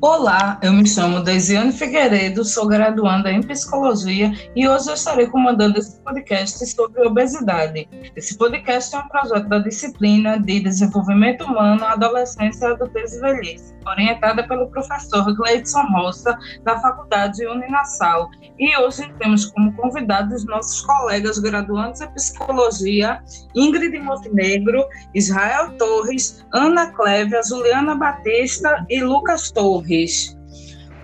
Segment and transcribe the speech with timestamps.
[0.00, 5.78] Olá, eu me chamo Deisiane Figueiredo, sou graduanda em psicologia e hoje eu estarei comandando
[5.78, 7.88] esse podcast sobre obesidade.
[8.14, 14.46] Esse podcast é um projeto da disciplina de Desenvolvimento Humano, Adolescência, Adultez e Velhice, orientada
[14.46, 18.28] pelo professor Gleidson Roça, da Faculdade Uninassal.
[18.58, 23.22] E hoje temos como convidados nossos colegas graduandos em psicologia,
[23.54, 30.36] Ingrid Montenegro, Israel Torres, Ana Clévia, Juliana Batista e Lucas Torres.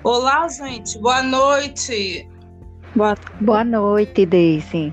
[0.03, 2.29] Olá, gente, boa noite.
[2.97, 4.93] Boa, boa noite, Daisy.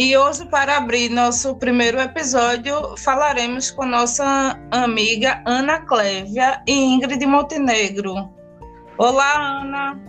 [0.00, 7.26] E hoje, para abrir nosso primeiro episódio, falaremos com nossa amiga Ana Clévia e Ingrid
[7.26, 8.30] Montenegro.
[8.96, 10.00] Olá, Ana.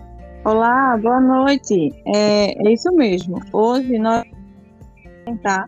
[0.45, 1.91] Olá, boa noite.
[2.05, 3.41] É, é isso mesmo.
[3.51, 5.67] Hoje nós vamos apresentar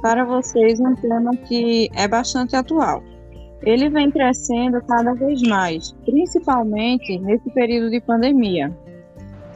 [0.00, 3.02] para vocês um tema que é bastante atual
[3.62, 8.74] ele vem crescendo cada vez mais, principalmente nesse período de pandemia,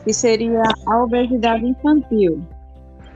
[0.05, 2.47] que seria a obesidade infantil,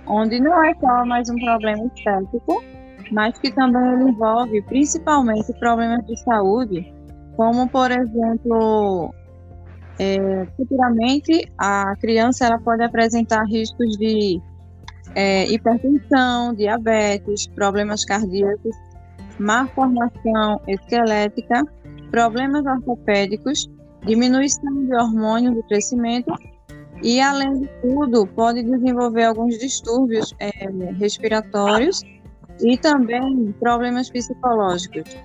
[0.09, 2.63] onde não é só mais um problema estético,
[3.11, 6.93] mas que também envolve principalmente problemas de saúde,
[7.37, 9.15] como por exemplo,
[9.99, 14.41] é, futuramente a criança ela pode apresentar riscos de
[15.15, 18.77] é, hipertensão, diabetes, problemas cardíacos
[19.39, 21.63] má formação esquelética,
[22.11, 23.71] problemas ortopédicos,
[24.05, 26.33] diminuição de hormônios do crescimento
[27.03, 30.51] e, além de tudo, pode desenvolver alguns distúrbios é,
[30.99, 32.03] respiratórios
[32.61, 35.17] e também problemas psicológicos,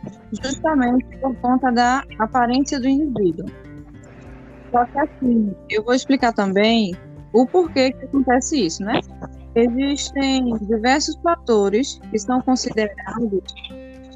[0.44, 3.46] justamente por conta da aparência do indivíduo.
[4.72, 6.96] Só que assim, eu vou explicar também
[7.32, 9.00] o porquê que acontece isso, né?
[9.56, 13.42] Existem diversos fatores que são considerados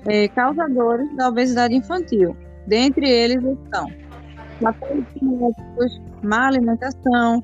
[0.07, 2.35] é, causadores da obesidade infantil.
[2.67, 3.87] Dentre eles estão
[4.59, 7.43] genéticos, má alimentação,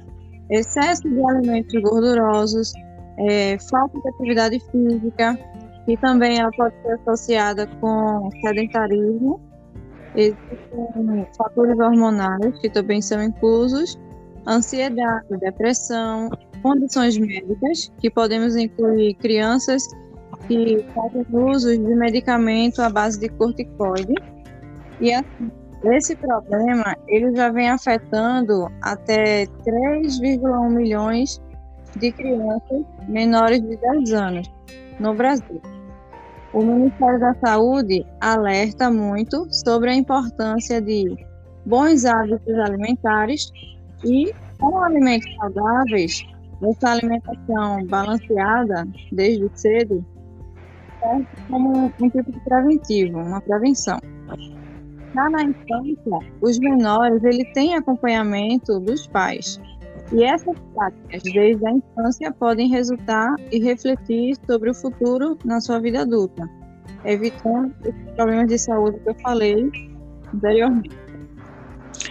[0.49, 2.73] excesso de alimentos gordurosos,
[3.19, 5.37] é, falta de atividade física,
[5.85, 9.39] que também ela pode ser associada com sedentarismo,
[10.15, 13.99] existem fatores hormonais que também são inclusos,
[14.47, 16.29] ansiedade, depressão,
[16.61, 19.87] condições médicas, que podemos incluir crianças
[20.47, 24.13] que fazem uso de medicamento à base de corticoide.
[24.99, 25.51] E assim,
[25.83, 31.41] esse problema ele já vem afetando até 3,1 milhões
[31.97, 34.51] de crianças menores de 10 anos
[34.99, 35.61] no Brasil.
[36.53, 41.17] O Ministério da Saúde alerta muito sobre a importância de
[41.65, 43.51] bons hábitos alimentares
[44.03, 46.23] e, com alimentos saudáveis,
[46.61, 50.05] essa alimentação balanceada desde cedo
[50.99, 53.99] serve como um tipo de preventivo, uma prevenção.
[55.13, 59.59] Já na infância, os menores ele têm acompanhamento dos pais.
[60.11, 65.79] E essas práticas desde a infância podem resultar e refletir sobre o futuro na sua
[65.79, 66.49] vida adulta,
[67.05, 69.71] evitando os problemas de saúde que eu falei
[70.33, 71.02] anteriormente.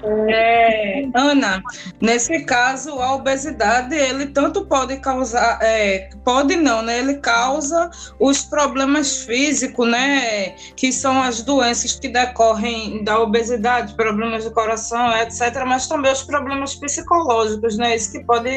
[0.04, 1.62] É, Ana,
[2.00, 6.98] nesse caso, a obesidade, ele tanto pode causar, é, pode não, né?
[6.98, 10.50] Ele causa os problemas físicos, né?
[10.74, 15.64] Que são as doenças que decorrem da obesidade, problemas do coração, etc.
[15.66, 17.94] Mas também os problemas psicológicos, né?
[17.94, 18.50] Isso que pode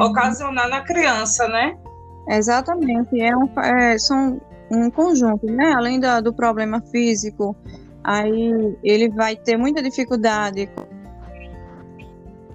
[0.00, 1.76] ocasionar na criança, né?
[2.28, 3.20] Exatamente.
[3.20, 4.40] É um, é, são
[4.70, 5.72] um conjunto, né?
[5.72, 7.56] Além da, do problema físico,
[8.04, 10.68] aí ele vai ter muita dificuldade.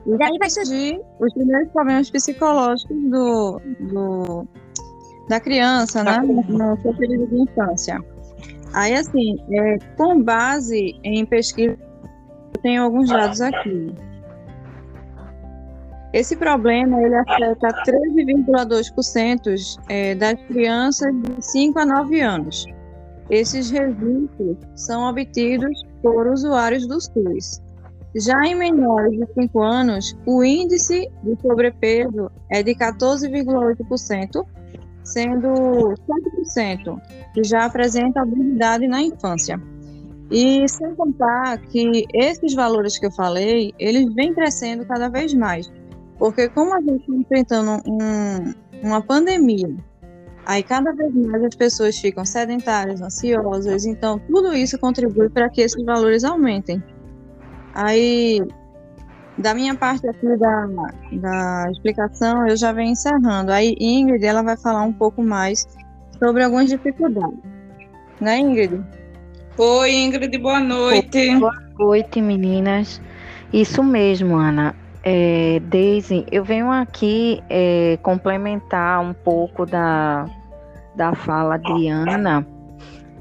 [0.05, 4.47] E daí vai surgir os primeiros problemas psicológicos do, do
[5.27, 6.19] da criança, né?
[6.19, 7.99] No seu período de infância.
[8.73, 11.77] Aí, assim, é, com base em pesquisa,
[12.53, 13.95] eu tenho alguns dados aqui.
[16.13, 22.65] Esse problema ele afeta 13,2% é, das crianças de 5 a 9 anos.
[23.29, 27.61] Esses registros são obtidos por usuários do SUS.
[28.15, 34.45] Já em menores de 5 anos, o índice de sobrepeso é de 14,8%,
[35.03, 37.01] sendo 7%
[37.33, 39.61] que já apresenta obesidade na infância.
[40.31, 45.71] E sem contar que esses valores que eu falei, eles vêm crescendo cada vez mais.
[46.17, 49.75] Porque como a gente está enfrentando um, uma pandemia
[50.45, 55.61] Aí cada vez mais as pessoas ficam sedentárias, ansiosas, então tudo isso contribui para que
[55.61, 56.83] esses valores aumentem.
[57.73, 58.41] Aí,
[59.37, 60.67] da minha parte aqui da,
[61.13, 63.51] da explicação, eu já venho encerrando.
[63.51, 65.67] Aí Ingrid, ela vai falar um pouco mais
[66.19, 67.39] sobre algumas dificuldades.
[68.21, 68.81] Né, Ingrid?
[69.57, 71.37] Oi, Ingrid, boa noite.
[71.39, 73.01] Boa noite, meninas.
[73.51, 74.75] Isso mesmo, Ana.
[75.07, 80.27] É, Daisy, eu venho aqui é, complementar um pouco da,
[80.95, 82.43] da fala de Ana,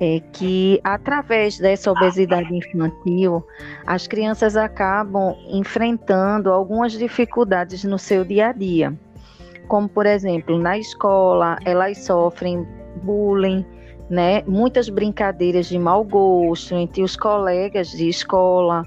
[0.00, 3.46] é que através dessa obesidade infantil,
[3.86, 8.98] as crianças acabam enfrentando algumas dificuldades no seu dia a dia.
[9.68, 12.66] Como, por exemplo, na escola, elas sofrem
[13.02, 13.62] bullying,
[14.08, 14.42] né?
[14.46, 18.84] Muitas brincadeiras de mau gosto entre os colegas de escola,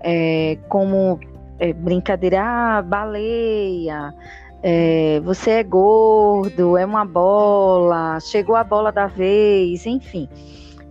[0.00, 1.20] é, como
[1.58, 4.14] é, brincadeira, ah, baleia,
[4.62, 10.28] é, você é gordo, é uma bola, chegou a bola da vez, enfim,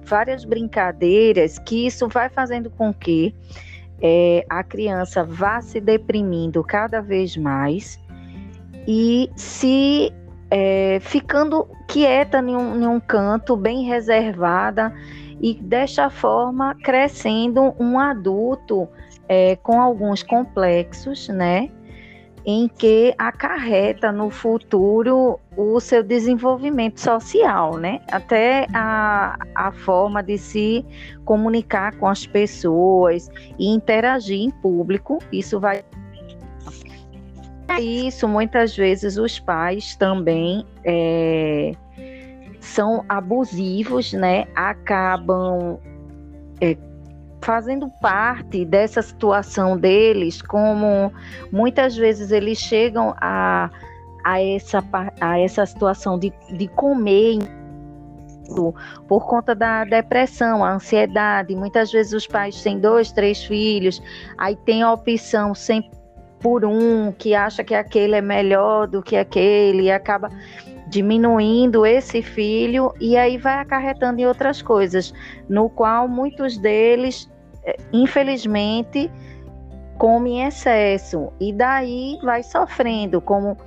[0.04, 3.34] várias brincadeiras que isso vai fazendo com que
[4.02, 8.00] é, a criança vá se deprimindo cada vez mais
[8.88, 10.12] e se
[10.50, 14.94] é, ficando quieta em um, em um canto, bem reservada,
[15.40, 18.88] e desta forma crescendo um adulto
[19.31, 21.69] é, com alguns complexos, né?
[22.45, 28.01] Em que acarreta no futuro o seu desenvolvimento social, né?
[28.12, 30.86] Até a, a forma de se
[31.24, 35.81] comunicar com as pessoas e interagir em público, isso vai
[37.80, 41.72] isso, muitas vezes os pais também é,
[42.60, 44.45] são abusivos, né?
[44.54, 45.80] Acabam
[46.60, 46.75] é,
[47.42, 51.12] fazendo parte dessa situação deles, como
[51.52, 53.70] muitas vezes eles chegam a,
[54.24, 54.84] a, essa,
[55.20, 57.40] a essa situação de, de comer
[59.08, 61.56] por conta da depressão, a ansiedade.
[61.56, 64.02] Muitas vezes os pais têm dois, três filhos,
[64.38, 65.92] aí tem a opção sempre
[66.40, 70.30] por um que acha que aquele é melhor do que aquele e acaba
[70.92, 75.14] diminuindo esse filho e aí vai acarretando em outras coisas,
[75.48, 77.32] no qual muitos deles,
[77.64, 79.10] eh, infelizmente,
[79.98, 81.32] comem em excesso.
[81.40, 83.58] E daí vai sofrendo, como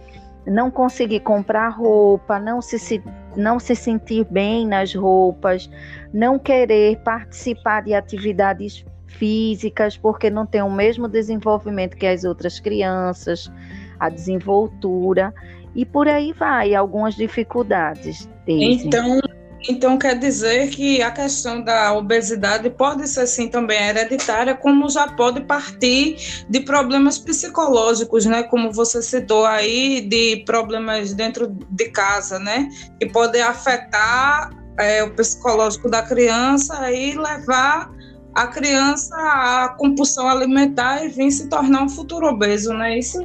[0.46, 3.02] não conseguir comprar roupa, não se,
[3.34, 5.70] não se sentir bem nas roupas,
[6.12, 12.60] não querer participar de atividades físicas, porque não tem o mesmo desenvolvimento que as outras
[12.60, 13.50] crianças,
[13.98, 15.32] a desenvoltura,
[15.74, 18.28] e por aí vai, algumas dificuldades.
[18.46, 19.20] Então,
[19.68, 25.08] então quer dizer que a questão da obesidade pode ser sim também hereditária, como já
[25.08, 28.42] pode partir de problemas psicológicos, né?
[28.42, 32.68] Como você citou aí, de problemas dentro de casa, né?
[33.00, 37.90] Que podem afetar é, o psicológico da criança e levar
[38.34, 43.18] a criança a compulsão alimentar e vir se tornar um futuro obeso, não é isso?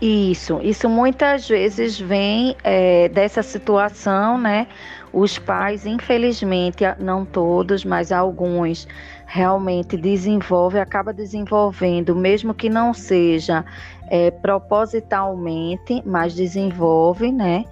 [0.00, 4.68] Isso, isso muitas vezes vem é, dessa situação, né?
[5.12, 8.86] Os pais, infelizmente, não todos, mas alguns
[9.26, 13.64] realmente desenvolvem, acaba desenvolvendo, mesmo que não seja
[14.08, 17.64] é, propositalmente, mas desenvolve, né?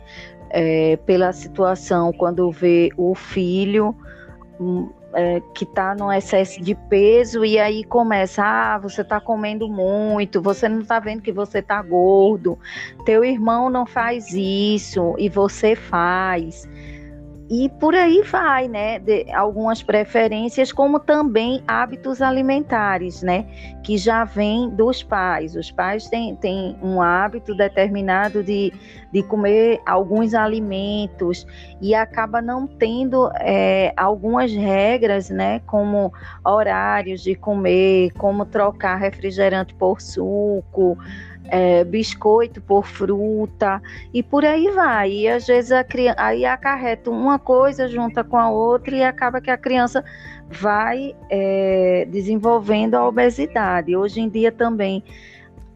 [0.51, 3.95] É, pela situação, quando vê o filho
[4.59, 9.67] hum, é, que está no excesso de peso e aí começa, ah, você está comendo
[9.67, 12.59] muito, você não está vendo que você está gordo,
[13.07, 16.69] teu irmão não faz isso e você faz.
[17.49, 18.99] E por aí vai, né?
[18.99, 23.47] De algumas preferências, como também hábitos alimentares, né?
[23.85, 25.55] Que já vem dos pais.
[25.55, 28.73] Os pais têm, têm um hábito determinado de,
[29.13, 31.47] de comer alguns alimentos
[31.81, 35.61] e acaba não tendo é, algumas regras, né?
[35.67, 36.13] Como
[36.45, 40.99] horários de comer, como trocar refrigerante por suco
[41.49, 43.81] é, biscoito por fruta
[44.13, 45.11] e por aí vai.
[45.11, 49.41] E às vezes a criança aí acarreta uma coisa junta com a outra e acaba
[49.41, 50.05] que a criança
[50.49, 53.97] vai é, desenvolvendo a obesidade.
[53.97, 55.03] Hoje em dia também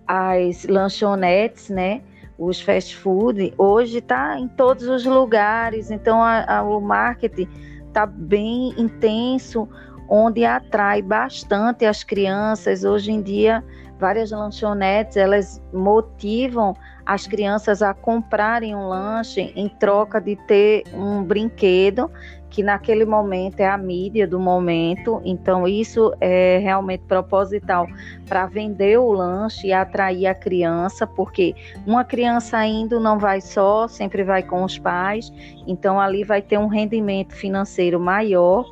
[0.07, 2.03] as lanchonetes, né?
[2.39, 7.47] Os fast food, hoje está em todos os lugares, então a, a, o marketing
[7.87, 9.69] está bem intenso,
[10.09, 12.83] onde atrai bastante as crianças.
[12.83, 13.63] Hoje em dia
[14.01, 16.75] várias lanchonetes, elas motivam
[17.07, 22.11] as crianças a comprarem um lanche em troca de ter um brinquedo,
[22.49, 25.21] que naquele momento é a mídia do momento.
[25.25, 27.87] Então, isso é realmente proposital
[28.29, 31.55] para vender o lanche e atrair a criança, porque
[31.87, 35.33] uma criança indo não vai só, sempre vai com os pais.
[35.67, 38.65] Então, ali vai ter um rendimento financeiro maior.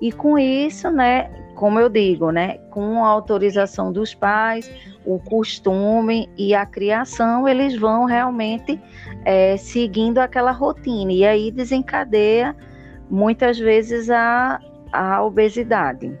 [0.00, 4.70] E com isso, né, como eu digo, né, com a autorização dos pais,
[5.04, 8.80] o costume e a criação, eles vão realmente
[9.24, 12.54] é, seguindo aquela rotina e aí desencadeia
[13.10, 14.60] muitas vezes a,
[14.92, 16.16] a obesidade.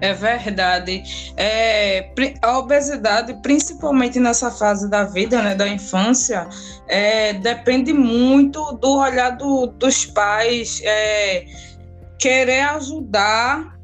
[0.00, 1.02] É verdade.
[1.36, 2.10] É,
[2.42, 6.48] a obesidade, principalmente nessa fase da vida, né, da infância,
[6.88, 11.44] é, depende muito do olhar do, dos pais é,
[12.18, 13.77] querer ajudar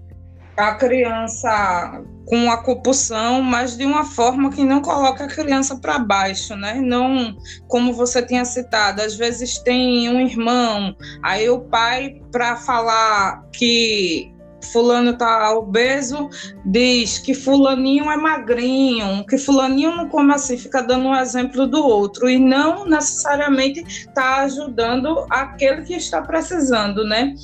[0.57, 5.99] a criança com a compulsão, mas de uma forma que não coloca a criança para
[5.99, 6.81] baixo, né?
[6.81, 7.37] Não,
[7.69, 14.33] como você tinha citado, às vezes tem um irmão, aí o pai para falar que
[14.73, 16.31] fulano tá obeso,
[16.65, 21.85] diz que fulaninho é magrinho, que fulaninho não come assim, fica dando um exemplo do
[21.85, 27.35] outro e não necessariamente está ajudando aquele que está precisando, né?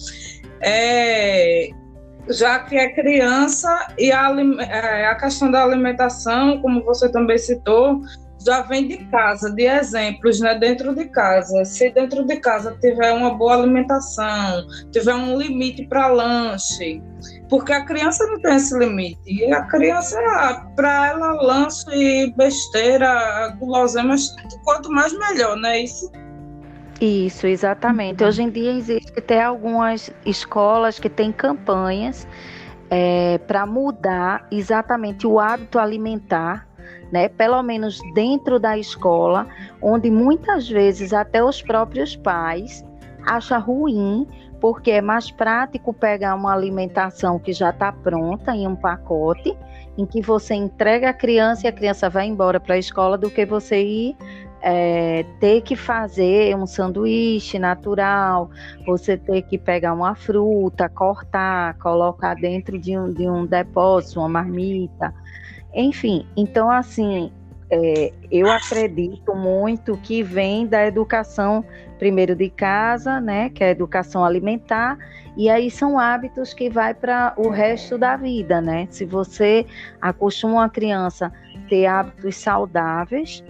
[0.62, 1.70] É,
[2.30, 8.00] já que é criança e a, é, a questão da alimentação, como você também citou,
[8.44, 11.64] já vem de casa, de exemplos, né, dentro de casa.
[11.64, 17.02] Se dentro de casa tiver uma boa alimentação, tiver um limite para lanche,
[17.48, 19.20] porque a criança não tem esse limite.
[19.26, 20.16] E a criança,
[20.74, 24.34] para ela, lanche, besteira, guloseimas,
[24.64, 25.80] quanto mais melhor, né?
[25.82, 26.10] Isso
[27.00, 28.22] isso, exatamente.
[28.22, 32.28] Hoje em dia existe até algumas escolas que têm campanhas
[32.90, 36.68] é, para mudar exatamente o hábito alimentar,
[37.10, 37.28] né?
[37.28, 39.46] Pelo menos dentro da escola,
[39.80, 42.84] onde muitas vezes até os próprios pais
[43.26, 44.26] acham ruim,
[44.60, 49.56] porque é mais prático pegar uma alimentação que já está pronta em um pacote,
[49.96, 53.30] em que você entrega a criança e a criança vai embora para a escola, do
[53.30, 54.16] que você ir
[54.62, 58.50] é, ter que fazer um sanduíche natural,
[58.86, 64.28] você ter que pegar uma fruta, cortar, colocar dentro de um, de um depósito, uma
[64.28, 65.14] marmita,
[65.74, 66.26] enfim.
[66.36, 67.32] Então, assim,
[67.70, 71.64] é, eu acredito muito que vem da educação,
[71.98, 74.98] primeiro de casa, né, que é a educação alimentar,
[75.36, 78.88] e aí são hábitos que vai para o resto da vida, né?
[78.90, 79.64] Se você
[80.00, 81.32] acostuma uma criança
[81.68, 83.44] ter hábitos saudáveis,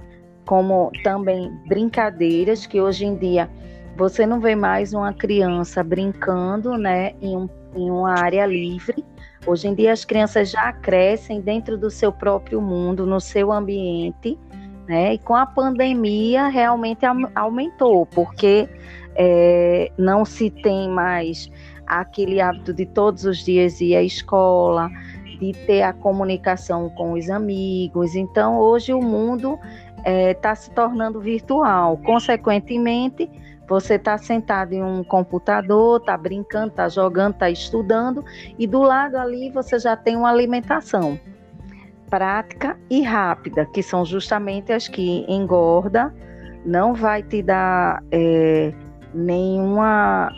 [0.50, 3.48] como também brincadeiras, que hoje em dia
[3.96, 9.04] você não vê mais uma criança brincando né, em, um, em uma área livre.
[9.46, 14.36] Hoje em dia as crianças já crescem dentro do seu próprio mundo, no seu ambiente,
[14.88, 15.14] né?
[15.14, 18.68] E com a pandemia realmente aumentou, porque
[19.14, 21.48] é, não se tem mais
[21.86, 24.90] aquele hábito de todos os dias ir à escola,
[25.40, 28.14] de ter a comunicação com os amigos.
[28.14, 29.58] Então, hoje o mundo
[29.98, 31.96] está é, tá se tornando virtual.
[31.98, 33.28] Consequentemente,
[33.66, 38.24] você está sentado em um computador, está brincando, está jogando, está estudando,
[38.58, 41.18] e do lado ali você já tem uma alimentação
[42.10, 46.12] prática e rápida, que são justamente as que engorda,
[46.66, 48.74] não vai te dar é,
[49.14, 50.32] nenhuma,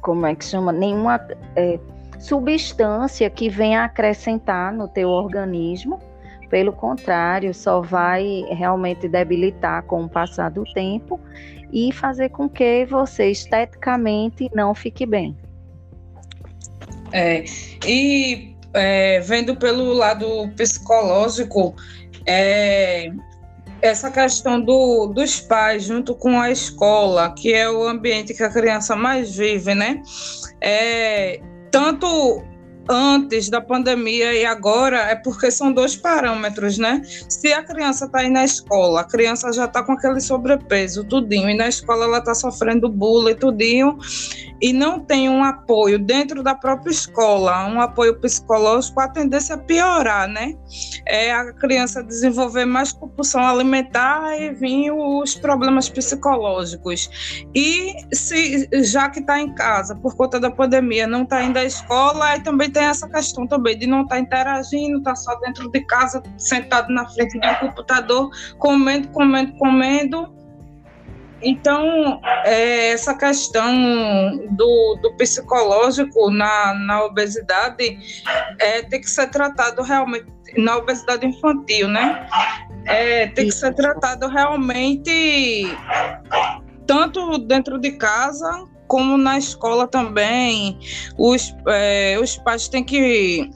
[0.00, 1.20] como é que chama, nenhuma
[1.56, 1.80] é,
[2.20, 5.98] substância que venha acrescentar no teu organismo,
[6.50, 11.18] pelo contrário, só vai realmente debilitar com o passar do tempo
[11.72, 15.36] e fazer com que você esteticamente não fique bem.
[17.12, 17.44] É,
[17.86, 21.74] e é, vendo pelo lado psicológico,
[22.26, 23.10] é,
[23.80, 28.50] essa questão do, dos pais junto com a escola, que é o ambiente que a
[28.50, 30.02] criança mais vive, né?
[30.60, 32.44] É, tanto
[32.88, 37.02] antes da pandemia e agora é porque são dois parâmetros, né?
[37.28, 41.48] Se a criança está aí na escola, a criança já está com aquele sobrepeso, tudinho,
[41.48, 43.98] e na escola ela está sofrendo bullying, tudinho,
[44.60, 49.58] e não tem um apoio dentro da própria escola, um apoio psicológico, a tendência a
[49.58, 50.54] piorar, né?
[51.06, 57.10] É a criança desenvolver mais compulsão alimentar e vir os problemas psicológicos.
[57.54, 61.64] E se já que está em casa por conta da pandemia, não está indo à
[61.64, 65.34] escola, aí também tem essa questão também de não estar tá interagindo, estar tá só
[65.36, 70.40] dentro de casa, sentado na frente do computador, comendo, comendo, comendo
[71.42, 73.72] então, é, essa questão
[74.50, 77.98] do, do psicológico na, na obesidade
[78.58, 82.26] é, tem que ser tratado realmente na obesidade infantil, né?
[82.86, 85.76] É, tem que ser tratado realmente
[86.86, 90.76] tanto dentro de casa como na escola também.
[91.16, 93.48] Os, é, os pais têm que,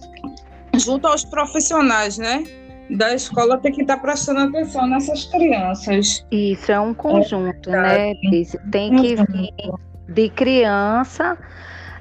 [0.79, 2.45] junto aos profissionais, né?
[2.91, 6.25] da escola tem que estar prestando atenção nessas crianças.
[6.31, 8.45] Isso é um conjunto, né, é, né?
[8.71, 9.55] Tem que vir
[10.07, 11.37] de criança,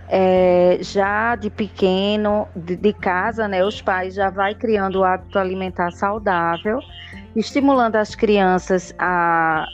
[0.09, 3.63] é, já de pequeno, de, de, casa, né?
[3.63, 6.79] Os pais já vai criando o hábito alimentar saudável
[7.35, 9.65] estimulando as crianças a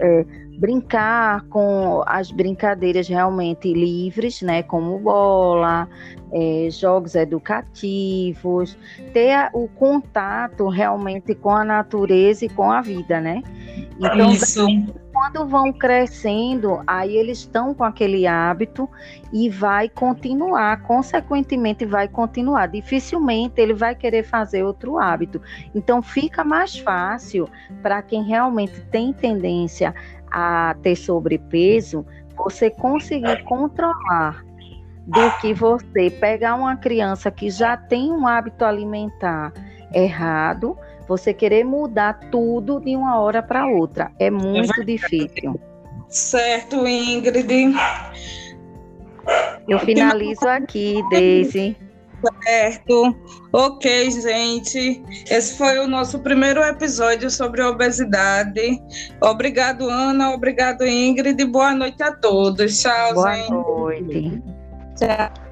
[0.00, 5.88] é, brincar com as brincadeiras realmente livres, né, como bola,
[6.32, 8.76] é, jogos educativos,
[9.12, 13.42] ter a, o contato realmente com a natureza e com a vida, né?
[14.00, 14.66] Então, Isso.
[15.12, 18.88] quando vão crescendo, aí eles estão com aquele hábito
[19.32, 22.66] e vai continuar, consequentemente vai continuar.
[22.66, 25.40] Dificilmente ele vai querer fazer outro hábito.
[25.74, 27.48] Então fica mais fácil
[27.82, 29.94] para quem realmente tem tendência
[30.30, 32.04] a ter sobrepeso,
[32.36, 34.44] você conseguir controlar
[35.06, 39.52] do que você pegar uma criança que já tem um hábito alimentar
[39.92, 40.76] errado,
[41.08, 44.12] você querer mudar tudo de uma hora para outra.
[44.18, 45.58] É muito difícil.
[46.08, 47.74] Certo, Ingrid.
[49.66, 51.76] Eu finalizo aqui, Daisy.
[52.42, 53.16] Certo.
[53.52, 55.02] Ok, gente.
[55.30, 58.82] Esse foi o nosso primeiro episódio sobre obesidade.
[59.20, 60.32] Obrigado, Ana.
[60.32, 61.42] Obrigado, Ingrid.
[61.44, 62.80] Boa noite a todos.
[62.80, 63.50] Tchau, Boa gente.
[63.50, 64.42] Boa noite.
[64.98, 65.47] Tchau.